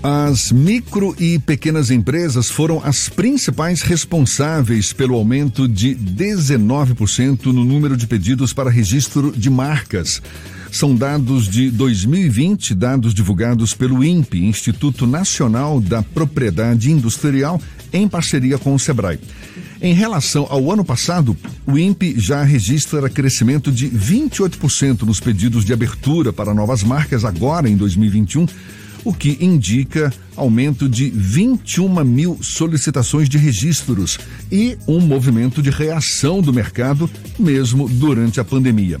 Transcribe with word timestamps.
As 0.00 0.52
micro 0.52 1.12
e 1.18 1.40
pequenas 1.40 1.90
empresas 1.90 2.48
foram 2.48 2.80
as 2.84 3.08
principais 3.08 3.82
responsáveis 3.82 4.92
pelo 4.92 5.16
aumento 5.16 5.66
de 5.66 5.92
19% 5.96 7.46
no 7.46 7.64
número 7.64 7.96
de 7.96 8.06
pedidos 8.06 8.52
para 8.52 8.70
registro 8.70 9.32
de 9.36 9.50
marcas. 9.50 10.22
São 10.70 10.94
dados 10.94 11.48
de 11.48 11.68
2020, 11.70 12.76
dados 12.76 13.12
divulgados 13.12 13.74
pelo 13.74 14.04
INPE, 14.04 14.44
Instituto 14.44 15.04
Nacional 15.04 15.80
da 15.80 16.00
Propriedade 16.00 16.92
Industrial, 16.92 17.60
em 17.92 18.06
parceria 18.06 18.56
com 18.56 18.74
o 18.74 18.78
SEBRAE. 18.78 19.18
Em 19.80 19.94
relação 19.94 20.46
ao 20.48 20.70
ano 20.70 20.84
passado, 20.84 21.36
o 21.66 21.76
INPE 21.76 22.14
já 22.20 22.44
registra 22.44 23.08
crescimento 23.08 23.72
de 23.72 23.88
28% 23.88 25.02
nos 25.02 25.18
pedidos 25.18 25.64
de 25.64 25.72
abertura 25.72 26.32
para 26.32 26.54
novas 26.54 26.84
marcas 26.84 27.24
agora 27.24 27.68
em 27.68 27.76
2021 27.76 28.46
o 29.04 29.12
que 29.12 29.38
indica 29.40 30.12
aumento 30.36 30.88
de 30.88 31.10
21 31.10 32.04
mil 32.04 32.38
solicitações 32.42 33.28
de 33.28 33.38
registros 33.38 34.18
e 34.50 34.76
um 34.86 35.00
movimento 35.00 35.62
de 35.62 35.70
reação 35.70 36.40
do 36.40 36.52
mercado, 36.52 37.10
mesmo 37.38 37.88
durante 37.88 38.40
a 38.40 38.44
pandemia. 38.44 39.00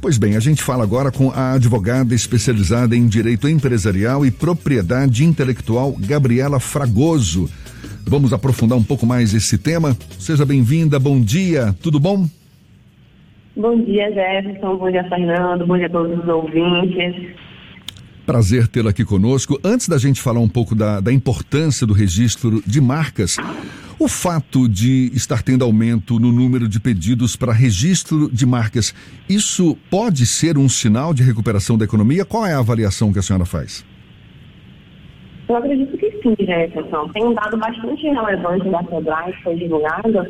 Pois 0.00 0.16
bem, 0.16 0.34
a 0.36 0.40
gente 0.40 0.62
fala 0.62 0.82
agora 0.82 1.10
com 1.10 1.30
a 1.30 1.52
advogada 1.52 2.14
especializada 2.14 2.96
em 2.96 3.06
direito 3.06 3.48
empresarial 3.48 4.24
e 4.24 4.30
propriedade 4.30 5.24
intelectual, 5.24 5.94
Gabriela 5.98 6.58
Fragoso. 6.58 7.50
Vamos 8.06 8.32
aprofundar 8.32 8.78
um 8.78 8.82
pouco 8.82 9.04
mais 9.04 9.34
esse 9.34 9.58
tema. 9.58 9.94
Seja 10.18 10.46
bem-vinda, 10.46 10.98
bom 10.98 11.20
dia, 11.20 11.74
tudo 11.82 12.00
bom? 12.00 12.26
Bom 13.56 13.84
dia, 13.84 14.10
Jefferson, 14.12 14.76
bom 14.78 14.90
dia, 14.90 15.04
Fernando, 15.08 15.66
bom 15.66 15.76
dia 15.76 15.86
a 15.86 15.90
todos 15.90 16.18
os 16.18 16.28
ouvintes. 16.28 17.34
Prazer 18.30 18.68
tê-la 18.68 18.90
aqui 18.90 19.04
conosco. 19.04 19.58
Antes 19.64 19.88
da 19.88 19.98
gente 19.98 20.22
falar 20.22 20.38
um 20.38 20.48
pouco 20.48 20.72
da, 20.72 21.00
da 21.00 21.12
importância 21.12 21.84
do 21.84 21.92
registro 21.92 22.62
de 22.64 22.80
marcas, 22.80 23.36
o 23.98 24.06
fato 24.06 24.68
de 24.68 25.10
estar 25.12 25.42
tendo 25.42 25.64
aumento 25.64 26.20
no 26.20 26.30
número 26.30 26.68
de 26.68 26.78
pedidos 26.78 27.34
para 27.34 27.52
registro 27.52 28.30
de 28.30 28.46
marcas, 28.46 28.94
isso 29.28 29.76
pode 29.90 30.26
ser 30.26 30.56
um 30.56 30.68
sinal 30.68 31.12
de 31.12 31.24
recuperação 31.24 31.76
da 31.76 31.84
economia? 31.84 32.24
Qual 32.24 32.46
é 32.46 32.54
a 32.54 32.60
avaliação 32.60 33.12
que 33.12 33.18
a 33.18 33.22
senhora 33.22 33.44
faz? 33.44 33.84
Eu 35.48 35.56
acredito 35.56 35.98
que 35.98 36.12
sim, 36.22 36.36
Jefferson. 36.38 37.08
Tem 37.08 37.24
um 37.24 37.34
dado 37.34 37.56
bastante 37.56 38.04
relevante 38.04 38.70
da 38.70 38.80
Sebrae 38.84 39.32
que 39.32 39.42
foi 39.42 39.56
divulgado. 39.56 40.24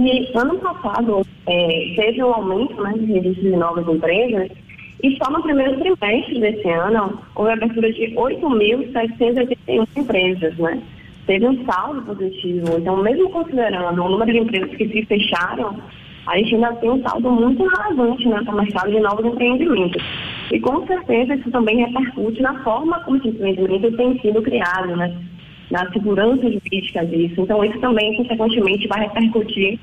E 0.00 0.38
ano 0.38 0.58
passado 0.58 1.20
é, 1.46 1.94
teve 1.96 2.24
um 2.24 2.32
aumento 2.32 2.82
né, 2.82 2.94
de 2.94 3.12
registro 3.12 3.42
de 3.42 3.56
novas 3.56 3.86
empresas 3.86 4.48
e 5.02 5.16
só 5.16 5.30
no 5.30 5.42
primeiro 5.42 5.78
trimestre 5.78 6.40
desse 6.40 6.68
ano, 6.68 7.20
houve 7.34 7.50
abertura 7.50 7.92
de 7.92 8.14
8.781 8.14 9.86
empresas, 9.96 10.56
né? 10.56 10.80
Teve 11.26 11.46
um 11.46 11.64
saldo 11.64 12.02
positivo. 12.02 12.78
Então, 12.78 13.02
mesmo 13.02 13.28
considerando 13.30 14.02
o 14.02 14.08
número 14.08 14.32
de 14.32 14.38
empresas 14.38 14.70
que 14.76 14.88
se 14.88 15.04
fecharam, 15.04 15.76
a 16.26 16.38
gente 16.38 16.54
ainda 16.54 16.72
tem 16.74 16.90
um 16.90 17.02
saldo 17.02 17.30
muito 17.30 17.66
relevante 17.66 18.28
né, 18.28 18.40
para 18.42 18.54
o 18.54 18.58
mercado 18.58 18.90
de 18.90 19.00
novos 19.00 19.26
empreendimentos. 19.26 20.02
E 20.50 20.60
com 20.60 20.86
certeza 20.86 21.34
isso 21.34 21.50
também 21.50 21.84
repercute 21.84 22.40
na 22.40 22.62
forma 22.62 23.00
como 23.00 23.16
esse 23.18 23.28
empreendimento 23.28 23.96
tem 23.96 24.18
sido 24.20 24.40
criado, 24.40 24.96
né? 24.96 25.14
Na 25.70 25.90
segurança 25.92 26.42
jurídica 26.42 27.04
disso. 27.04 27.40
Então, 27.40 27.64
isso 27.64 27.78
também, 27.80 28.16
consequentemente, 28.16 28.86
vai 28.86 29.00
repercutir 29.00 29.78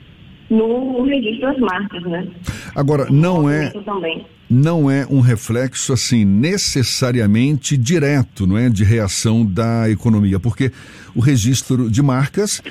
no 0.54 1.04
registro 1.04 1.52
das 1.52 1.60
marcas, 1.60 2.04
né? 2.04 2.28
Agora, 2.76 3.08
não 3.10 3.50
é. 3.50 3.72
Não 4.50 4.92
é 4.92 5.08
um 5.10 5.20
reflexo 5.20 5.94
assim 5.94 6.24
necessariamente 6.26 7.76
direto, 7.76 8.46
não 8.46 8.58
é, 8.58 8.70
de 8.70 8.84
reação 8.84 9.44
da 9.44 9.90
economia, 9.90 10.40
porque 10.40 10.72
o 11.16 11.20
registro 11.20 11.90
de 11.90 12.04
marcas 12.04 12.62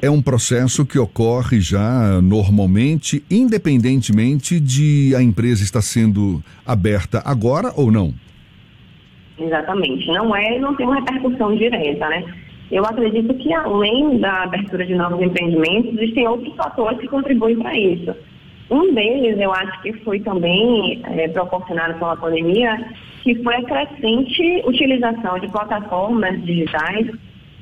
é 0.00 0.08
um 0.08 0.22
processo 0.22 0.86
que 0.86 0.98
ocorre 0.98 1.60
já 1.60 2.20
normalmente, 2.22 3.24
independentemente 3.28 4.60
de 4.60 5.12
a 5.16 5.22
empresa 5.22 5.64
estar 5.64 5.82
sendo 5.82 6.40
aberta 6.64 7.20
agora 7.24 7.72
ou 7.74 7.90
não. 7.90 8.14
Exatamente, 9.36 10.06
não 10.08 10.36
é, 10.36 10.58
não 10.60 10.76
tem 10.76 10.86
uma 10.86 10.96
repercussão 10.96 11.56
direta, 11.56 12.08
né? 12.08 12.22
Eu 12.70 12.84
acredito 12.84 13.34
que 13.34 13.52
além 13.52 14.18
da 14.18 14.44
abertura 14.44 14.86
de 14.86 14.94
novos 14.94 15.20
empreendimentos, 15.20 15.94
existem 15.94 16.26
outros 16.26 16.54
fatores 16.56 16.98
que 16.98 17.08
contribuem 17.08 17.56
para 17.58 17.76
isso 17.76 18.14
um 18.70 18.94
deles, 18.94 19.38
eu 19.38 19.52
acho 19.52 19.82
que 19.82 19.92
foi 20.04 20.20
também 20.20 21.00
é, 21.04 21.28
proporcionado 21.28 21.98
pela 21.98 22.16
pandemia, 22.16 22.92
que 23.22 23.34
foi 23.42 23.56
a 23.56 23.64
crescente 23.64 24.62
utilização 24.64 25.38
de 25.38 25.48
plataformas 25.48 26.42
digitais 26.44 27.08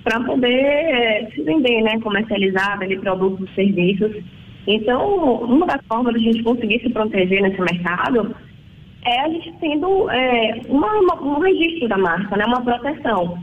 para 0.04 0.20
poder 0.20 0.48
é, 0.48 1.30
se 1.32 1.42
vender, 1.42 1.82
né, 1.82 1.98
comercializar, 2.00 2.78
vender 2.78 3.00
produtos 3.00 3.48
e 3.50 3.54
serviços. 3.54 4.16
Então, 4.66 5.42
uma 5.42 5.66
das 5.66 5.84
formas 5.86 6.14
de 6.14 6.20
a 6.20 6.32
gente 6.32 6.42
conseguir 6.42 6.80
se 6.80 6.90
proteger 6.90 7.42
nesse 7.42 7.60
mercado 7.60 8.34
é 9.04 9.20
a 9.20 9.28
gente 9.28 9.52
tendo 9.60 10.08
é, 10.10 10.60
uma, 10.68 10.92
uma, 11.00 11.22
um 11.22 11.40
registro 11.40 11.88
da 11.88 11.98
marca, 11.98 12.36
né, 12.36 12.44
uma 12.46 12.62
proteção. 12.62 13.38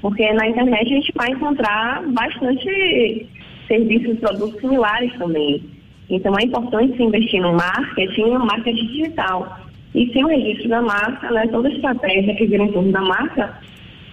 Porque 0.00 0.32
na 0.32 0.48
internet 0.48 0.92
a 0.92 0.96
gente 0.96 1.12
vai 1.14 1.30
encontrar 1.30 2.02
bastante 2.08 3.26
serviços 3.68 4.14
e 4.14 4.20
produtos 4.20 4.60
similares 4.60 5.12
também. 5.18 5.62
Então 6.08 6.36
é 6.38 6.44
importante 6.44 6.96
se 6.96 7.02
investir 7.02 7.40
no 7.40 7.52
marketing, 7.52 8.30
no 8.30 8.46
marketing 8.46 8.86
digital. 8.86 9.60
E 9.94 10.12
sem 10.12 10.24
o 10.24 10.28
registro 10.28 10.68
da 10.68 10.82
marca, 10.82 11.30
né, 11.30 11.46
toda 11.48 11.68
estratégia 11.68 12.34
que 12.36 12.46
vira 12.46 12.64
em 12.64 12.72
torno 12.72 12.92
da 12.92 13.00
marca 13.00 13.58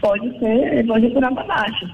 pode 0.01 0.39
ser, 0.39 0.85
pode 0.85 1.09
por 1.09 1.21
para 1.21 1.43
baixo. 1.43 1.85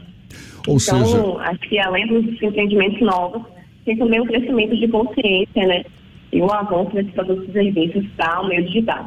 Ou 0.68 0.78
então, 0.78 1.06
seja... 1.06 1.50
acho 1.50 1.60
que 1.70 1.80
além 1.80 2.08
dos 2.08 2.42
empreendimentos 2.42 3.02
novos, 3.02 3.44
tem 3.86 3.98
também 3.98 4.22
o 4.22 4.26
crescimento 4.26 4.76
de 4.78 4.88
consciência, 4.88 5.68
né? 5.68 5.84
E 6.32 6.42
o 6.42 6.52
avanço 6.52 6.92
desses 6.92 7.12
produtos 7.12 7.48
e 7.50 7.52
serviços 7.52 8.06
para 8.16 8.42
o 8.42 8.48
meio 8.48 8.64
digital. 8.66 9.06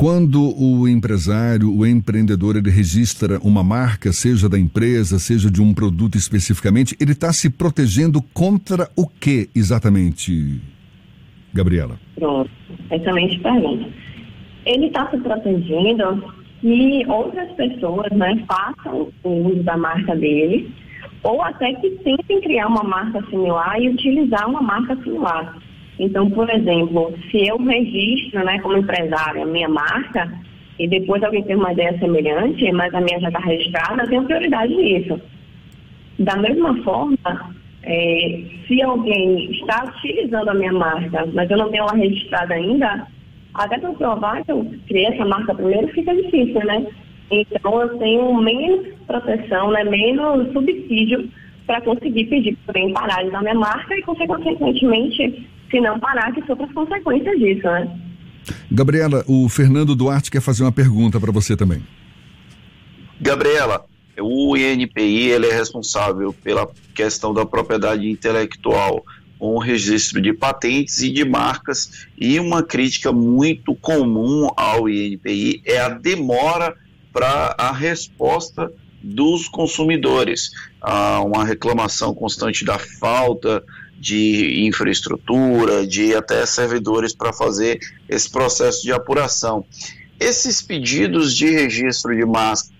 Quando 0.00 0.40
o 0.58 0.88
empresário, 0.88 1.70
o 1.76 1.86
empreendedor, 1.86 2.56
ele 2.56 2.70
registra 2.70 3.38
uma 3.40 3.62
marca, 3.62 4.12
seja 4.12 4.48
da 4.48 4.58
empresa, 4.58 5.18
seja 5.18 5.50
de 5.50 5.60
um 5.60 5.74
produto 5.74 6.16
especificamente, 6.16 6.96
ele 6.98 7.12
está 7.12 7.30
se 7.34 7.50
protegendo 7.50 8.22
contra 8.32 8.88
o 8.96 9.06
que 9.06 9.50
exatamente, 9.54 10.58
Gabriela? 11.52 12.00
Pronto, 12.14 12.50
excelente 12.90 13.40
pergunta. 13.40 13.90
Ele 14.64 14.86
está 14.86 15.10
se 15.10 15.18
protegendo 15.18 16.32
que 16.62 17.04
outras 17.06 17.52
pessoas 17.52 18.10
né, 18.12 18.42
façam 18.48 19.12
o 19.22 19.30
uso 19.48 19.62
da 19.64 19.76
marca 19.76 20.16
dele 20.16 20.74
ou 21.22 21.42
até 21.42 21.74
que 21.74 21.90
tentem 22.02 22.40
criar 22.40 22.68
uma 22.68 22.84
marca 22.84 23.22
similar 23.28 23.78
e 23.78 23.90
utilizar 23.90 24.48
uma 24.48 24.62
marca 24.62 24.96
similar. 25.02 25.58
Então, 26.00 26.30
por 26.30 26.48
exemplo, 26.48 27.12
se 27.30 27.46
eu 27.46 27.58
registro 27.58 28.42
né, 28.42 28.58
como 28.60 28.78
empresária 28.78 29.42
a 29.42 29.46
minha 29.46 29.68
marca 29.68 30.32
e 30.78 30.88
depois 30.88 31.22
alguém 31.22 31.42
tem 31.42 31.54
uma 31.54 31.74
ideia 31.74 31.96
semelhante, 31.98 32.72
mas 32.72 32.94
a 32.94 33.02
minha 33.02 33.20
já 33.20 33.28
está 33.28 33.38
registrada, 33.40 34.02
eu 34.02 34.08
tenho 34.08 34.24
prioridade 34.24 34.74
nisso. 34.74 35.20
Da 36.18 36.36
mesma 36.36 36.74
forma, 36.82 37.54
é, 37.82 38.42
se 38.66 38.80
alguém 38.80 39.50
está 39.50 39.92
utilizando 39.94 40.48
a 40.48 40.54
minha 40.54 40.72
marca, 40.72 41.28
mas 41.34 41.50
eu 41.50 41.58
não 41.58 41.70
tenho 41.70 41.82
ela 41.82 41.92
registrada 41.92 42.54
ainda, 42.54 43.06
até 43.52 43.78
para 43.78 43.92
provar 43.92 44.42
que 44.42 44.52
eu 44.52 44.72
criei 44.86 45.04
essa 45.04 45.26
marca 45.26 45.54
primeiro 45.54 45.88
fica 45.88 46.14
difícil, 46.14 46.64
né? 46.64 46.86
Então 47.30 47.78
eu 47.78 47.98
tenho 47.98 48.34
menos 48.40 48.88
proteção, 49.06 49.70
né, 49.70 49.84
menos 49.84 50.50
subsídio 50.54 51.28
para 51.66 51.82
conseguir 51.82 52.24
pedir 52.24 52.56
para 52.64 52.80
alguém 52.80 52.94
parar 52.94 53.22
de 53.22 53.30
minha 53.30 53.54
marca 53.54 53.94
e, 53.94 54.02
consequentemente, 54.02 55.46
se 55.70 55.80
não 55.80 55.98
parar, 55.98 56.32
que 56.32 56.44
sofra 56.46 56.66
as 56.66 56.72
consequências 56.72 57.38
disso, 57.38 57.64
né? 57.64 58.00
Gabriela, 58.70 59.24
o 59.26 59.48
Fernando 59.48 59.94
Duarte 59.94 60.30
quer 60.30 60.40
fazer 60.40 60.64
uma 60.64 60.72
pergunta 60.72 61.20
para 61.20 61.30
você 61.30 61.56
também. 61.56 61.82
Gabriela, 63.20 63.84
o 64.18 64.56
INPI 64.56 65.28
ele 65.28 65.46
é 65.46 65.54
responsável 65.54 66.32
pela 66.32 66.68
questão 66.94 67.32
da 67.32 67.44
propriedade 67.44 68.08
intelectual 68.08 69.04
com 69.38 69.54
o 69.54 69.58
registro 69.58 70.20
de 70.20 70.32
patentes 70.32 71.00
e 71.00 71.10
de 71.10 71.24
marcas 71.24 72.06
e 72.18 72.38
uma 72.38 72.62
crítica 72.62 73.10
muito 73.10 73.74
comum 73.74 74.48
ao 74.56 74.88
INPI 74.88 75.62
é 75.64 75.80
a 75.80 75.88
demora 75.88 76.74
para 77.12 77.54
a 77.58 77.72
resposta 77.72 78.70
dos 79.02 79.48
consumidores. 79.48 80.50
Há 80.80 81.22
uma 81.22 81.44
reclamação 81.44 82.14
constante 82.14 82.64
da 82.64 82.78
falta 82.78 83.64
de 84.00 84.66
infraestrutura, 84.66 85.86
de 85.86 86.14
até 86.14 86.44
servidores 86.46 87.14
para 87.14 87.32
fazer 87.32 87.78
esse 88.08 88.30
processo 88.30 88.82
de 88.82 88.90
apuração. 88.90 89.64
Esses 90.18 90.62
pedidos 90.62 91.36
de 91.36 91.50
registro 91.50 92.16
de 92.16 92.24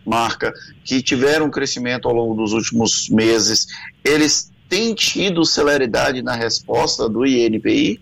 marca 0.06 0.52
que 0.84 1.02
tiveram 1.02 1.50
crescimento 1.50 2.08
ao 2.08 2.14
longo 2.14 2.34
dos 2.34 2.52
últimos 2.52 3.08
meses, 3.10 3.66
eles 4.04 4.50
têm 4.68 4.94
tido 4.94 5.44
celeridade 5.44 6.22
na 6.22 6.34
resposta 6.34 7.08
do 7.08 7.26
INPI? 7.26 8.00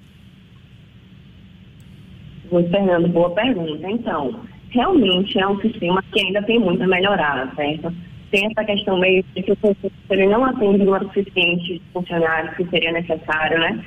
Oi, 2.50 2.68
Fernando, 2.68 3.08
boa 3.08 3.30
pergunta. 3.30 3.90
Então, 3.90 4.40
realmente 4.70 5.38
é 5.38 5.46
um 5.46 5.60
sistema 5.60 6.02
que 6.12 6.20
ainda 6.20 6.42
tem 6.42 6.58
muito 6.58 6.82
a 6.82 6.86
melhorar, 6.86 7.54
certo? 7.54 7.92
Tem 8.30 8.46
essa 8.46 8.64
questão 8.64 8.98
meio 8.98 9.24
de 9.34 9.42
que 9.42 9.52
o 9.52 9.56
concurso 9.56 9.96
ele 10.10 10.26
não 10.26 10.44
atende 10.44 10.82
o 10.82 10.84
número 10.84 11.06
suficiente 11.06 11.74
de 11.74 11.82
funcionários 11.92 12.56
que 12.56 12.64
seria 12.68 12.92
necessário, 12.92 13.58
né? 13.58 13.84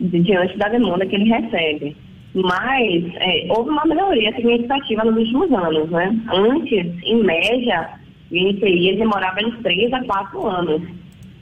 diante 0.00 0.56
da 0.58 0.68
demanda 0.68 1.06
que 1.06 1.14
ele 1.14 1.28
recebe. 1.28 1.96
Mas 2.34 3.04
é, 3.16 3.46
houve 3.50 3.70
uma 3.70 3.84
melhoria 3.84 4.34
significativa 4.34 5.04
nos 5.04 5.16
últimos 5.16 5.52
anos, 5.52 5.90
né? 5.90 6.16
Antes, 6.32 6.86
em 7.04 7.22
média, 7.22 7.90
o 8.30 8.34
INPI 8.34 8.96
demorava 8.96 9.42
de 9.42 9.52
3 9.62 9.92
a 9.92 10.04
4 10.04 10.46
anos. 10.46 10.82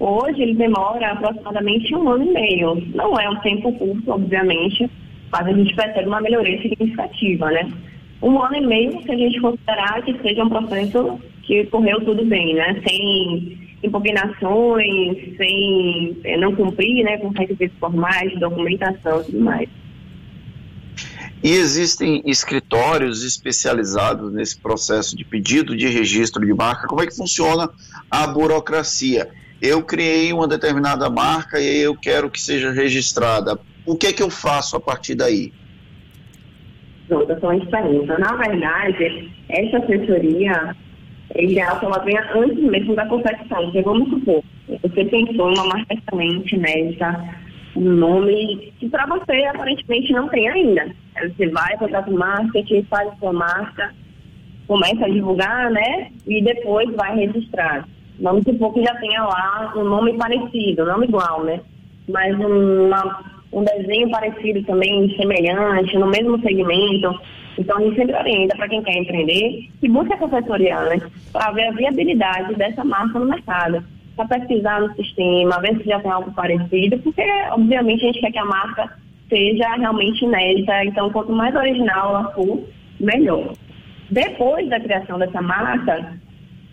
Hoje 0.01 0.43
ele 0.43 0.55
demora 0.55 1.13
aproximadamente 1.13 1.95
um 1.95 2.09
ano 2.09 2.25
e 2.25 2.33
meio. 2.33 2.83
Não 2.95 3.19
é 3.21 3.29
um 3.31 3.37
tempo 3.37 3.73
curto, 3.75 4.11
obviamente, 4.11 4.91
mas 5.31 5.47
a 5.47 5.53
gente 5.53 5.75
percebe 5.75 6.09
uma 6.09 6.21
melhoria 6.21 6.61
significativa, 6.61 7.51
né? 7.51 7.71
Um 8.21 8.43
ano 8.43 8.57
e 8.57 8.67
meio 8.67 9.03
se 9.03 9.13
a 9.13 9.17
gente 9.17 9.41
considerar 9.41 10.03
que 10.03 10.19
seja 10.21 10.45
um 10.45 10.49
processo 10.49 11.21
que 11.51 11.67
correu 11.67 12.01
tudo 12.05 12.25
bem, 12.25 12.55
né? 12.55 12.81
Sem 12.87 13.59
impugnações, 13.83 15.37
sem 15.37 16.17
é, 16.23 16.37
não 16.37 16.55
cumprir 16.55 17.03
né, 17.03 17.19
com 17.19 17.31
requisitos 17.31 17.77
formais, 17.81 18.39
documentação 18.39 19.21
e 19.21 19.25
tudo 19.25 19.41
mais. 19.41 19.69
E 21.43 21.51
existem 21.51 22.23
escritórios 22.25 23.25
especializados 23.25 24.33
nesse 24.33 24.61
processo 24.61 25.17
de 25.17 25.25
pedido 25.25 25.77
de 25.77 25.89
registro 25.89 26.47
de 26.47 26.55
marca? 26.55 26.87
Como 26.87 27.03
é 27.03 27.07
que 27.07 27.17
funciona 27.17 27.69
a 28.09 28.29
burocracia? 28.29 29.29
Eu 29.61 29.83
criei 29.83 30.33
uma 30.33 30.47
determinada 30.47 31.11
marca 31.11 31.59
e 31.59 31.79
eu 31.79 31.97
quero 31.97 32.31
que 32.31 32.41
seja 32.41 32.71
registrada. 32.71 33.59
O 33.85 33.97
que 33.97 34.07
é 34.07 34.13
que 34.13 34.23
eu 34.23 34.31
faço 34.31 34.77
a 34.77 34.81
partir 34.81 35.17
daí? 35.17 35.53
Pronto, 37.09 37.41
são 37.41 37.59
diferentes. 37.59 38.07
Na 38.07 38.37
verdade, 38.37 39.33
essa 39.49 39.79
assessoria 39.79 40.77
é 41.35 41.45
ideal 41.45 41.79
que 41.79 41.87
ela 41.87 42.05
antes 42.35 42.59
mesmo 42.59 42.95
da 42.95 43.07
competição. 43.07 43.63
Porque 43.65 43.83
vamos 43.83 44.09
supor, 44.11 44.43
você 44.83 45.05
pensou 45.05 45.51
em 45.51 45.55
uma 45.55 45.67
marca 45.67 45.95
excelente, 45.95 46.57
médica, 46.57 47.25
um 47.77 47.93
nome 47.93 48.73
que 48.79 48.89
para 48.89 49.07
você 49.07 49.45
aparentemente 49.45 50.13
não 50.13 50.29
tem 50.29 50.49
ainda. 50.49 50.91
Você 51.23 51.49
vai, 51.49 51.77
contrata 51.77 52.11
o 52.11 52.19
marketing, 52.19 52.83
faz 52.85 53.09
a 53.09 53.17
sua 53.17 53.33
marca, 53.33 53.95
começa 54.67 55.05
a 55.05 55.09
divulgar, 55.09 55.71
né? 55.71 56.11
E 56.27 56.43
depois 56.43 56.91
vai 56.95 57.17
registrar. 57.17 57.87
Vamos 58.19 58.45
supor 58.45 58.75
que 58.75 58.83
já 58.83 58.95
tenha 58.97 59.23
lá 59.23 59.73
um 59.77 59.85
nome 59.85 60.17
parecido, 60.17 60.85
não 60.85 61.03
igual, 61.03 61.45
né? 61.45 61.61
Mas 62.09 62.35
uma, 62.35 63.25
um 63.53 63.65
desenho 63.65 64.11
parecido 64.11 64.63
também, 64.65 65.15
semelhante, 65.17 65.97
no 65.97 66.09
mesmo 66.09 66.41
segmento 66.41 67.19
então, 67.59 67.79
a 67.79 67.81
gente 67.81 67.97
sempre 67.97 68.17
orienta 68.17 68.57
para 68.57 68.69
quem 68.69 68.83
quer 68.83 68.97
empreender 68.97 69.69
que 69.81 69.89
busque 69.89 70.13
essa 70.13 70.27
assessoria 70.27 70.79
antes 70.79 71.09
para 71.33 71.51
ver 71.53 71.69
a 71.69 71.73
viabilidade 71.73 72.55
dessa 72.55 72.85
marca 72.85 73.19
no 73.19 73.27
mercado, 73.27 73.85
para 74.17 74.39
pesquisar 74.39 74.81
no 74.81 74.95
sistema, 74.95 75.61
ver 75.61 75.77
se 75.79 75.85
já 75.85 76.01
tem 76.01 76.11
algo 76.11 76.33
parecido, 76.33 76.99
porque, 76.99 77.23
obviamente, 77.51 78.05
a 78.05 78.07
gente 78.07 78.21
quer 78.21 78.33
que 78.33 78.39
a 78.39 78.45
marca 78.45 78.97
seja 79.29 79.75
realmente 79.77 80.25
inédita. 80.25 80.85
Então, 80.85 81.11
quanto 81.11 81.33
mais 81.33 81.55
original 81.55 82.11
ela 82.11 82.33
for, 82.33 82.61
melhor. 82.99 83.53
Depois 84.11 84.69
da 84.69 84.81
criação 84.81 85.19
dessa 85.19 85.41
marca, 85.41 86.19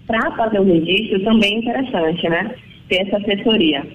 para 0.08 0.32
fazer 0.32 0.60
o 0.60 0.64
registro 0.64 1.24
também 1.24 1.56
é 1.56 1.60
interessante, 1.60 2.30
né? 2.30 2.56
Ter 2.90 3.08
essa 3.08 3.18
assessoria. 3.18 3.86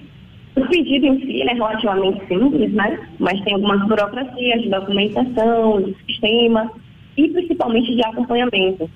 O 0.55 0.67
pedido 0.67 1.07
em 1.07 1.19
si 1.21 1.41
é 1.41 1.53
relativamente 1.53 2.25
simples, 2.27 2.71
né? 2.73 2.99
Mas 3.19 3.41
tem 3.41 3.53
algumas 3.53 3.81
burocracias 3.87 4.61
de 4.61 4.69
documentação, 4.69 5.81
de 5.81 5.95
sistema 6.05 6.71
e 7.17 7.27
principalmente 7.27 7.95
de 7.95 8.05
acompanhamento. 8.05 8.89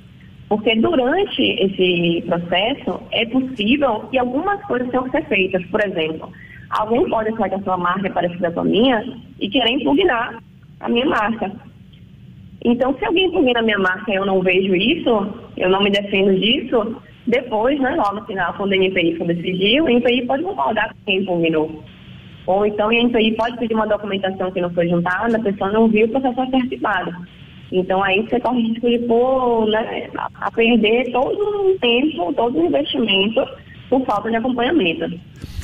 Porque 0.50 0.76
durante 0.76 1.42
esse 1.42 2.24
processo 2.26 3.02
é 3.12 3.26
possível 3.26 4.02
que 4.12 4.18
algumas 4.18 4.62
coisas 4.66 4.90
tenham 4.90 5.04
que 5.06 5.12
ser 5.12 5.26
feitas. 5.26 5.66
Por 5.66 5.84
exemplo, 5.84 6.32
alguém 6.70 7.10
pode 7.10 7.30
achar 7.30 7.50
que 7.50 7.56
a 7.56 7.64
sua 7.64 7.78
marca 7.78 8.08
é 8.08 8.12
parecida 8.12 8.52
com 8.52 8.62
a 8.62 8.66
minha 8.66 9.18
e 9.40 9.50
querer 9.50 9.72
impugnar 9.72 10.42
a 10.80 10.90
minha 10.90 11.06
marca. 11.06 11.52
Então, 12.64 12.96
se 12.98 13.06
alguém 13.06 13.28
impugna 13.28 13.60
a 13.60 13.64
minha 13.64 13.80
marca 13.80 14.12
e 14.12 14.16
eu 14.16 14.26
não 14.26 14.42
vejo 14.42 14.76
isso, 14.76 15.34
eu 15.58 15.70
não 15.70 15.82
me 15.82 15.90
defendo 15.90 16.40
disso, 16.40 16.96
depois, 17.28 17.80
né, 17.80 17.96
lá 17.96 18.14
no 18.14 18.26
final, 18.26 18.54
quando 18.54 18.72
o 18.72 18.76
NPI 18.76 19.18
for 19.18 19.28
decidir, 19.28 19.82
o 19.82 19.90
NPI 19.90 20.26
pode 20.26 20.44
concordar 20.44 20.90
com 20.90 20.96
quem 21.06 21.18
impugnou. 21.18 21.84
Ou 22.46 22.66
então 22.66 22.88
o 22.88 22.94
NPI 22.94 23.36
pode 23.36 23.58
pedir 23.58 23.74
uma 23.74 23.86
documentação 23.86 24.50
que 24.52 24.62
não 24.62 24.70
foi 24.70 24.88
juntada, 24.88 25.36
a 25.36 25.44
pessoa 25.44 25.72
não 25.72 25.90
viu, 25.90 26.06
o 26.06 26.10
processo 26.10 26.40
é 26.40 26.56
arquivado. 26.56 27.14
Então 27.70 28.02
aí 28.02 28.22
você 28.22 28.40
corre 28.40 28.62
risco 28.62 28.90
de 28.90 29.00
pôr, 29.00 29.68
né, 29.68 30.10
a 30.36 30.50
perder 30.50 31.12
todo 31.12 31.38
o 31.38 31.78
tempo, 31.80 32.34
todo 32.34 32.58
o 32.58 32.66
investimento 32.66 33.46
por 33.90 34.06
falta 34.06 34.30
de 34.30 34.36
acompanhamento. 34.36 35.20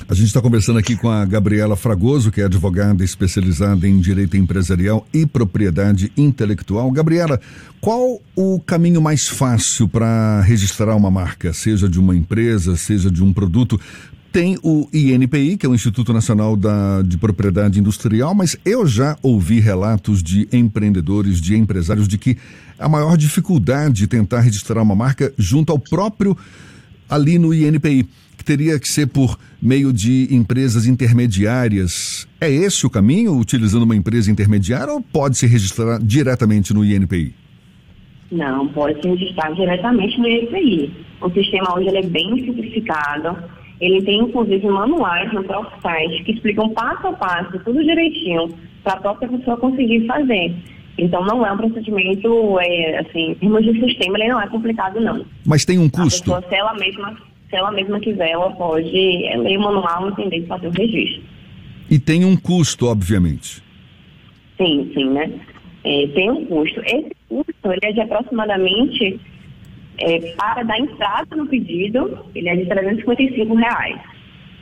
A 0.08 0.14
gente 0.14 0.28
está 0.28 0.42
conversando 0.42 0.80
aqui 0.80 0.96
com 0.96 1.10
a 1.10 1.26
Gabriela 1.26 1.76
Fragoso, 1.76 2.32
que 2.32 2.42
é 2.42 2.46
advogada 2.46 3.04
especializada 3.04 3.88
em 3.88 4.00
direito 4.00 4.36
empresarial 4.36 5.08
e 5.14 5.26
propriedade 5.26 6.12
intelectual. 6.18 6.92
Gabriela, 6.92 7.40
qual 7.80 8.20
o 8.36 8.60
caminho 8.60 9.02
mais 9.02 9.28
fácil 9.28 9.88
para 9.88 10.42
registrar 10.42 10.96
uma 10.96 11.10
marca, 11.10 11.54
seja 11.54 11.88
de 11.88 12.00
uma 12.00 12.16
empresa, 12.16 12.76
seja 12.76 13.10
de 13.10 13.24
um 13.24 13.32
produto? 13.32 13.80
Tem 14.32 14.58
o 14.64 14.90
INPI, 14.92 15.58
que 15.58 15.66
é 15.66 15.70
o 15.70 15.76
Instituto 15.76 16.12
Nacional 16.12 16.56
da, 16.56 17.02
de 17.04 17.18
Propriedade 17.18 17.80
Industrial, 17.80 18.34
mas 18.34 18.58
eu 18.66 18.86
já 18.86 19.16
ouvi 19.22 19.60
relatos 19.60 20.24
de 20.24 20.50
empreendedores, 20.52 21.40
de 21.40 21.56
empresários, 21.56 22.08
de 22.08 22.18
que 22.18 22.38
a 22.80 22.90
maior 22.90 23.16
dificuldade 23.16 23.94
de 23.94 24.08
tentar 24.08 24.42
registrar 24.42 24.82
uma 24.82 24.96
marca 24.96 25.32
junto 25.38 25.72
ao 25.72 25.78
próprio 25.78 26.36
ali 27.10 27.38
no 27.38 27.54
INPI 27.54 28.08
que 28.38 28.44
teria 28.44 28.80
que 28.80 28.88
ser 28.88 29.08
por 29.08 29.38
meio 29.62 29.94
de 29.94 30.28
empresas 30.30 30.86
intermediárias. 30.86 32.28
É 32.42 32.50
esse 32.50 32.86
o 32.86 32.90
caminho, 32.90 33.38
utilizando 33.38 33.84
uma 33.84 33.96
empresa 33.96 34.30
intermediária, 34.30 34.94
ou 34.94 35.02
pode 35.02 35.38
se 35.38 35.48
registrar 35.48 36.00
diretamente 36.00 36.74
no 36.74 36.84
INPI? 36.84 37.34
Não, 38.32 38.68
pode 38.70 39.02
se 39.02 39.08
registrar 39.08 39.52
diretamente 39.52 40.20
no 40.20 40.28
INPI. 40.28 40.92
O 41.22 41.30
sistema 41.30 41.76
hoje 41.78 41.96
é 41.96 42.02
bem 42.02 42.44
simplificado. 42.44 43.38
Ele 43.80 44.02
tem, 44.02 44.20
inclusive, 44.20 44.68
manuais 44.68 45.32
no 45.34 45.44
próprio 45.44 45.82
site 45.82 46.24
que 46.24 46.34
explicam 46.34 46.70
passo 46.70 47.08
a 47.08 47.14
passo, 47.14 47.60
tudo 47.60 47.84
direitinho, 47.84 48.50
para 48.84 48.94
a 48.94 48.98
própria 48.98 49.30
pessoa 49.30 49.58
conseguir 49.58 50.06
fazer. 50.06 50.54
Então 50.98 51.26
não 51.26 51.46
é 51.46 51.52
um 51.52 51.58
procedimento, 51.58 52.60
é, 52.60 53.00
assim, 53.00 53.32
em 53.32 53.36
termos 53.36 53.64
de 53.64 53.80
sistema, 53.80 54.18
ele 54.18 54.30
não 54.30 54.42
é 54.42 54.48
complicado, 54.48 55.00
não. 55.02 55.26
Mas 55.46 55.66
tem 55.66 55.80
um 55.80 55.90
custo? 55.90 56.34
A 56.34 56.42
pessoa, 56.42 56.50
se 56.50 56.56
ela 56.56 56.74
mesma 56.76 57.18
se 57.54 57.58
ela 57.58 57.72
mesma 57.72 58.00
quiser, 58.00 58.32
ela 58.32 58.50
pode 58.52 58.90
ler 58.90 59.58
o 59.58 59.62
manual, 59.62 60.10
entender 60.10 60.38
e 60.38 60.48
fazer 60.48 60.68
o 60.68 60.72
registro. 60.72 61.22
E 61.88 62.00
tem 62.00 62.26
um 62.26 62.36
custo, 62.36 62.88
obviamente. 62.88 63.62
Sim, 64.58 64.92
sim, 64.92 65.06
né? 65.12 65.32
É, 65.84 66.08
tem 66.08 66.32
um 66.32 66.46
custo. 66.46 66.80
Esse 66.82 67.12
custo 67.30 67.72
ele 67.72 67.80
é 67.84 67.92
de 67.92 68.02
aproximadamente, 68.02 69.20
é, 70.00 70.20
para 70.36 70.64
dar 70.64 70.80
entrada 70.80 71.36
no 71.36 71.46
pedido, 71.46 72.26
ele 72.34 72.50
é 72.50 72.56
de 72.56 72.66
355 72.66 73.54
reais. 73.54 74.02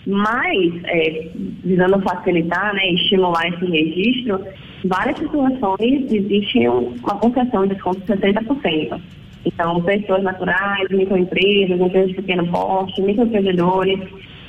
Mas, 0.08 0.84
é, 0.86 1.30
visando 1.64 2.02
facilitar, 2.02 2.74
né, 2.74 2.94
estimular 2.94 3.48
esse 3.48 3.66
registro, 3.66 4.44
várias 4.86 5.18
situações 5.20 6.12
existe 6.12 6.68
uma 6.68 7.18
concessão 7.20 7.68
de 7.68 7.76
desconto 7.76 8.00
de 8.02 8.08
60%. 8.08 9.00
Então, 9.46 9.82
pessoas 9.84 10.24
naturais, 10.24 10.88
microempresas, 10.90 11.80
empresas 11.80 12.10
de 12.10 12.16
pequeno 12.16 12.48
porte, 12.48 13.02
microempreendedores, 13.02 14.00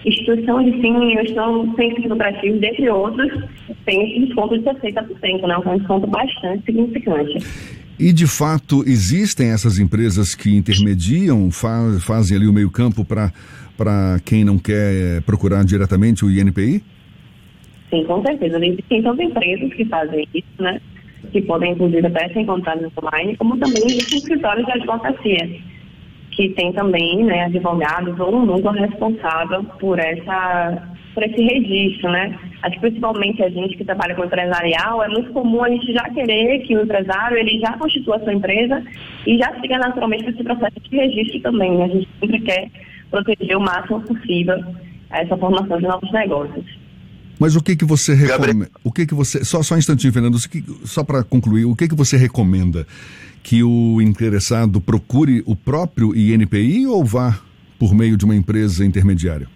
instituições 0.04 0.66
de 0.66 0.78
ensino, 0.78 1.02
instituições 1.04 1.74
sem 1.76 1.94
lucrativos, 2.08 2.60
dentre 2.60 2.88
outros, 2.90 3.44
esse 3.86 4.26
desconto 4.26 4.58
de 4.58 4.64
60%, 4.64 5.46
né? 5.46 5.56
um 5.58 5.78
desconto 5.78 6.06
bastante 6.06 6.64
significante. 6.64 7.81
E 7.98 8.12
de 8.12 8.26
fato 8.26 8.82
existem 8.86 9.50
essas 9.50 9.78
empresas 9.78 10.34
que 10.34 10.54
intermediam, 10.54 11.50
faz, 11.50 12.02
fazem 12.04 12.36
ali 12.36 12.46
o 12.46 12.52
meio 12.52 12.70
campo 12.70 13.04
para 13.04 14.20
quem 14.24 14.44
não 14.44 14.58
quer 14.58 15.22
procurar 15.22 15.64
diretamente 15.64 16.24
o 16.24 16.30
INPI? 16.30 16.82
Sim, 17.90 18.04
com 18.04 18.22
certeza. 18.22 18.64
Existem 18.64 19.02
tantas 19.02 19.26
empresas 19.26 19.74
que 19.74 19.84
fazem 19.84 20.26
isso, 20.34 20.62
né? 20.62 20.80
que 21.30 21.40
podem, 21.42 21.72
inclusive, 21.72 22.06
até 22.06 22.28
ser 22.30 22.40
encontrados 22.40 22.90
online, 23.02 23.36
como 23.36 23.56
também 23.58 23.84
os 23.84 24.12
escritórios 24.12 24.66
de 24.66 24.72
advocacia, 24.72 25.60
que 26.32 26.48
tem 26.50 26.72
também 26.72 27.24
né, 27.24 27.44
advogados 27.44 28.18
ou 28.18 28.34
um 28.34 28.46
núcleo 28.46 28.72
responsável 28.72 29.62
por, 29.78 29.98
essa, 29.98 30.88
por 31.14 31.22
esse 31.22 31.42
registro, 31.42 32.10
né? 32.10 32.38
Acho 32.62 32.74
que 32.74 32.80
principalmente 32.80 33.42
a 33.42 33.50
gente 33.50 33.76
que 33.76 33.84
trabalha 33.84 34.14
com 34.14 34.24
empresarial, 34.24 35.02
é 35.02 35.08
muito 35.08 35.32
comum 35.32 35.62
a 35.62 35.68
gente 35.68 35.92
já 35.92 36.08
querer 36.10 36.60
que 36.60 36.76
o 36.76 36.82
empresário 36.82 37.36
ele 37.36 37.58
já 37.60 37.76
constitua 37.76 38.16
a 38.16 38.20
sua 38.20 38.32
empresa 38.32 38.82
e 39.26 39.36
já 39.36 39.52
siga 39.60 39.78
naturalmente 39.78 40.28
esse 40.28 40.42
processo 40.42 40.80
de 40.80 40.96
registro 40.96 41.40
também. 41.40 41.76
Né? 41.76 41.84
A 41.84 41.88
gente 41.88 42.08
sempre 42.20 42.40
quer 42.40 42.70
proteger 43.10 43.56
o 43.56 43.60
máximo 43.60 44.00
possível 44.00 44.56
essa 45.10 45.36
formação 45.36 45.76
de 45.78 45.84
novos 45.84 46.10
negócios. 46.12 46.64
Mas 47.38 47.56
o 47.56 47.62
que 47.62 47.76
que 47.76 47.84
você 47.84 48.14
recomenda? 48.14 48.70
O 48.84 48.92
que 48.92 49.06
que 49.06 49.14
você 49.14 49.44
só 49.44 49.62
só 49.62 49.74
um 49.74 49.78
instantinho, 49.78 50.12
Fernando, 50.12 50.38
só 50.84 51.02
para 51.02 51.24
concluir, 51.24 51.64
o 51.64 51.74
que 51.74 51.88
que 51.88 51.94
você 51.94 52.16
recomenda 52.16 52.86
que 53.42 53.62
o 53.62 54.00
interessado 54.00 54.80
procure 54.80 55.42
o 55.44 55.56
próprio 55.56 56.16
INPI 56.16 56.86
ou 56.86 57.04
vá 57.04 57.40
por 57.78 57.94
meio 57.94 58.16
de 58.16 58.24
uma 58.24 58.36
empresa 58.36 58.84
intermediária? 58.84 59.48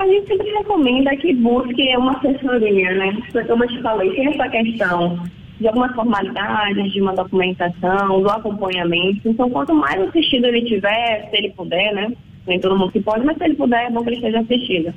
A 0.00 0.06
gente 0.06 0.28
sempre 0.28 0.50
recomenda 0.52 1.14
que 1.16 1.34
busque 1.34 1.94
uma 1.94 2.12
assessoria, 2.12 2.94
né? 2.94 3.18
Como 3.46 3.64
eu 3.64 3.68
te 3.68 3.82
falei, 3.82 4.10
tem 4.12 4.28
essa 4.28 4.48
questão 4.48 5.22
de 5.60 5.68
algumas 5.68 5.94
formalidades, 5.94 6.90
de 6.90 7.02
uma 7.02 7.14
documentação, 7.14 8.22
do 8.22 8.30
acompanhamento. 8.30 9.28
Então, 9.28 9.50
quanto 9.50 9.74
mais 9.74 10.00
assistido 10.00 10.46
ele 10.46 10.64
tiver, 10.64 11.28
se 11.28 11.36
ele 11.36 11.50
puder, 11.50 11.92
né? 11.92 12.10
Nem 12.46 12.58
todo 12.58 12.78
mundo 12.78 12.90
que 12.92 13.02
pode, 13.02 13.26
mas 13.26 13.36
se 13.36 13.44
ele 13.44 13.56
puder, 13.56 13.88
é 13.88 13.90
bom 13.90 14.02
que 14.02 14.08
ele 14.08 14.16
esteja 14.16 14.40
assistido. 14.40 14.94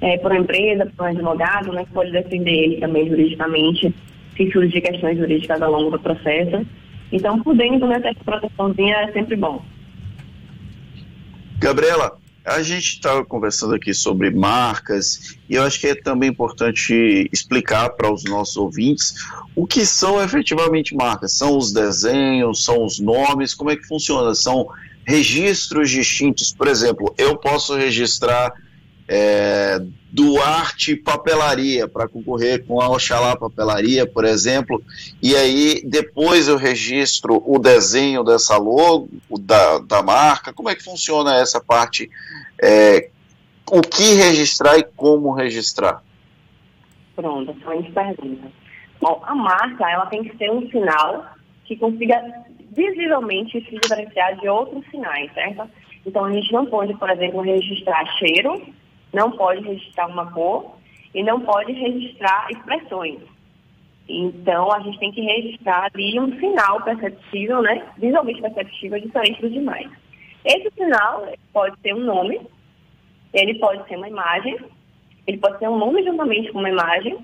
É, 0.00 0.18
por 0.18 0.32
uma 0.32 0.40
empresa, 0.40 0.92
por 0.96 1.04
um 1.04 1.10
advogado, 1.10 1.72
né? 1.72 1.84
Que 1.84 1.92
pode 1.92 2.10
defender 2.10 2.50
ele 2.50 2.76
também 2.78 3.08
juridicamente, 3.08 3.94
se 4.36 4.50
surgir 4.50 4.80
questões 4.80 5.16
jurídicas 5.16 5.62
ao 5.62 5.70
longo 5.70 5.92
do 5.92 6.00
processo. 6.00 6.66
Então, 7.12 7.40
por 7.40 7.54
dentro, 7.54 7.86
né, 7.86 8.00
essa 8.02 8.24
proteçãozinha 8.24 8.96
é 8.96 9.12
sempre 9.12 9.36
bom. 9.36 9.62
Gabriela, 11.60 12.19
a 12.44 12.62
gente 12.62 12.94
estava 12.94 13.24
conversando 13.24 13.74
aqui 13.74 13.92
sobre 13.92 14.30
marcas 14.30 15.36
e 15.48 15.54
eu 15.54 15.62
acho 15.62 15.78
que 15.78 15.88
é 15.88 15.94
também 15.94 16.30
importante 16.30 17.28
explicar 17.32 17.90
para 17.90 18.12
os 18.12 18.24
nossos 18.24 18.56
ouvintes 18.56 19.14
o 19.54 19.66
que 19.66 19.84
são 19.84 20.22
efetivamente 20.22 20.94
marcas. 20.94 21.32
São 21.32 21.56
os 21.56 21.72
desenhos, 21.72 22.64
são 22.64 22.84
os 22.84 22.98
nomes, 22.98 23.54
como 23.54 23.70
é 23.70 23.76
que 23.76 23.86
funciona? 23.86 24.34
São 24.34 24.68
registros 25.06 25.90
distintos. 25.90 26.52
Por 26.52 26.68
exemplo, 26.68 27.14
eu 27.18 27.36
posso 27.36 27.76
registrar 27.76 28.52
é, 29.12 29.80
Duarte 30.12 30.94
Papelaria 30.94 31.88
para 31.88 32.06
concorrer 32.06 32.64
com 32.64 32.80
a 32.80 32.88
Oxalá 32.88 33.36
Papelaria, 33.36 34.06
por 34.06 34.24
exemplo, 34.24 34.80
e 35.20 35.34
aí 35.34 35.82
depois 35.84 36.46
eu 36.46 36.56
registro 36.56 37.42
o 37.44 37.58
desenho 37.58 38.22
dessa 38.22 38.56
logo, 38.56 39.08
da, 39.40 39.78
da 39.80 40.00
marca, 40.00 40.52
como 40.52 40.70
é 40.70 40.76
que 40.76 40.84
funciona 40.84 41.34
essa 41.34 41.60
parte, 41.60 42.08
é, 42.62 43.08
o 43.68 43.80
que 43.80 44.14
registrar 44.14 44.78
e 44.78 44.84
como 44.84 45.32
registrar? 45.32 46.04
Pronto, 47.16 47.50
excelente 47.50 47.90
pergunta. 47.90 48.46
Bom, 49.00 49.20
a 49.26 49.34
marca, 49.34 49.90
ela 49.90 50.06
tem 50.06 50.22
que 50.22 50.36
ser 50.36 50.52
um 50.52 50.70
sinal 50.70 51.26
que 51.64 51.74
consiga 51.74 52.22
visivelmente 52.70 53.60
se 53.64 53.76
diferenciar 53.76 54.38
de 54.38 54.48
outros 54.48 54.84
sinais, 54.88 55.32
certo? 55.34 55.68
Então 56.06 56.24
a 56.24 56.32
gente 56.32 56.52
não 56.52 56.66
pode, 56.66 56.94
por 56.94 57.10
exemplo, 57.10 57.40
registrar 57.40 58.06
cheiro, 58.18 58.62
não 59.12 59.30
pode 59.32 59.62
registrar 59.62 60.06
uma 60.06 60.30
cor 60.32 60.76
e 61.14 61.22
não 61.22 61.40
pode 61.40 61.72
registrar 61.72 62.48
expressões. 62.50 63.20
Então, 64.08 64.72
a 64.72 64.80
gente 64.80 64.98
tem 64.98 65.12
que 65.12 65.20
registrar 65.20 65.88
ali 65.94 66.18
um 66.18 66.38
sinal 66.38 66.82
perceptível, 66.82 67.62
né? 67.62 67.86
Visualmente 67.96 68.40
perceptível, 68.40 69.00
diferente 69.00 69.40
dos 69.40 69.52
demais. 69.52 69.88
Esse 70.44 70.70
sinal 70.74 71.26
pode 71.52 71.78
ser 71.80 71.94
um 71.94 72.04
nome, 72.04 72.40
ele 73.32 73.58
pode 73.58 73.86
ser 73.86 73.96
uma 73.96 74.08
imagem, 74.08 74.58
ele 75.26 75.38
pode 75.38 75.58
ser 75.58 75.68
um 75.68 75.78
nome 75.78 76.02
juntamente 76.02 76.50
com 76.50 76.58
uma 76.58 76.70
imagem, 76.70 77.18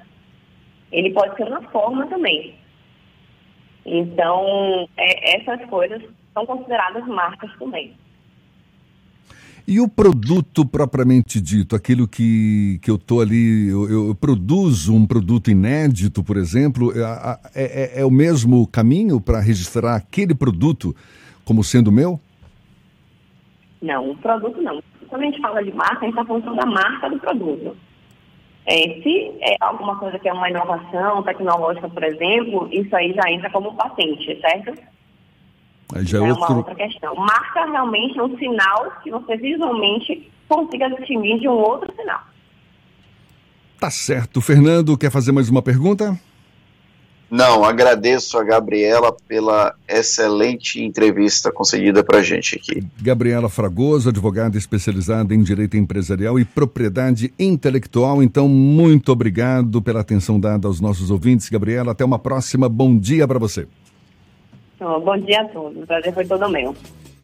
ele 0.92 1.10
pode 1.10 1.34
ser 1.36 1.44
uma 1.44 1.62
forma 1.70 2.06
também. 2.06 2.54
Então, 3.84 4.88
é, 4.96 5.40
essas 5.40 5.68
coisas 5.68 6.02
são 6.34 6.46
consideradas 6.46 7.06
marcas 7.06 7.50
também. 7.58 7.96
E 9.68 9.80
o 9.80 9.88
produto 9.88 10.64
propriamente 10.64 11.40
dito, 11.40 11.74
aquilo 11.74 12.06
que, 12.06 12.78
que 12.80 12.88
eu 12.88 12.94
estou 12.94 13.20
ali, 13.20 13.68
eu, 13.68 13.90
eu, 14.08 14.14
produzo 14.14 14.94
um 14.94 15.04
produto 15.04 15.50
inédito, 15.50 16.22
por 16.22 16.36
exemplo, 16.36 16.92
é, 17.52 17.96
é, 17.96 18.00
é 18.00 18.04
o 18.04 18.10
mesmo 18.10 18.64
caminho 18.68 19.20
para 19.20 19.40
registrar 19.40 19.96
aquele 19.96 20.36
produto 20.36 20.94
como 21.44 21.64
sendo 21.64 21.90
meu? 21.90 22.20
Não, 23.82 24.10
o 24.10 24.16
produto 24.18 24.62
não. 24.62 24.80
Quando 25.08 25.22
a 25.22 25.24
gente 25.24 25.40
fala 25.40 25.62
de 25.62 25.72
marca, 25.72 25.98
a 25.98 26.08
gente 26.08 26.10
está 26.10 26.24
falando 26.24 26.54
da 26.54 26.66
marca 26.66 27.10
do 27.10 27.18
produto. 27.18 27.76
É, 28.66 29.00
se 29.02 29.32
é 29.40 29.56
alguma 29.60 29.96
coisa 29.96 30.18
que 30.18 30.28
é 30.28 30.32
uma 30.32 30.48
inovação 30.48 31.24
tecnológica, 31.24 31.88
por 31.88 32.04
exemplo, 32.04 32.68
isso 32.72 32.94
aí 32.94 33.12
já 33.12 33.30
entra 33.30 33.50
como 33.50 33.74
patente, 33.74 34.40
certo? 34.40 34.74
Aí 35.94 36.04
já 36.04 36.18
é, 36.18 36.20
é 36.20 36.30
outro... 36.30 36.44
uma 36.44 36.56
outra 36.58 36.74
questão. 36.74 37.14
Marca 37.14 37.64
realmente 37.66 38.20
um 38.20 38.36
sinal 38.38 38.92
que 39.02 39.10
você 39.10 39.36
visualmente 39.36 40.30
consiga 40.48 40.88
distinguir 40.90 41.38
de 41.38 41.48
um 41.48 41.52
outro 41.52 41.92
sinal. 41.96 42.20
Tá 43.78 43.90
certo. 43.90 44.40
Fernando, 44.40 44.96
quer 44.96 45.10
fazer 45.10 45.32
mais 45.32 45.48
uma 45.48 45.62
pergunta? 45.62 46.18
Não, 47.28 47.64
agradeço 47.64 48.38
a 48.38 48.44
Gabriela 48.44 49.14
pela 49.26 49.74
excelente 49.88 50.80
entrevista 50.80 51.50
concedida 51.50 52.04
para 52.04 52.18
a 52.18 52.22
gente 52.22 52.56
aqui. 52.56 52.86
Gabriela 53.02 53.48
Fragoso, 53.48 54.08
advogada 54.08 54.56
especializada 54.56 55.34
em 55.34 55.42
direito 55.42 55.76
empresarial 55.76 56.38
e 56.38 56.44
propriedade 56.44 57.34
intelectual. 57.36 58.22
Então, 58.22 58.48
muito 58.48 59.10
obrigado 59.10 59.82
pela 59.82 60.00
atenção 60.00 60.38
dada 60.38 60.68
aos 60.68 60.80
nossos 60.80 61.10
ouvintes. 61.10 61.48
Gabriela, 61.48 61.92
até 61.92 62.04
uma 62.04 62.18
próxima. 62.18 62.68
Bom 62.68 62.96
dia 62.96 63.26
para 63.26 63.40
você. 63.40 63.66
Bom 64.78 65.18
dia 65.18 65.40
a 65.40 65.48
todos. 65.48 65.82
O 65.82 65.86
prazer 65.86 66.12
foi 66.12 66.26
todo 66.26 66.48
meu. 66.50 66.76